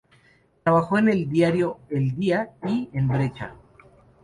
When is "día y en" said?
2.15-3.07